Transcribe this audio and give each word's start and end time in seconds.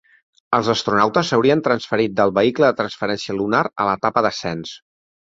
Els 0.57 0.67
astronautes 0.73 1.27
s'haurien 1.33 1.59
transferit 1.67 2.15
del 2.19 2.33
vehicle 2.37 2.69
de 2.71 2.77
transferència 2.79 3.35
lunar 3.41 3.61
a 3.83 3.87
l'etapa 3.91 4.25
d'ascens. 4.27 4.73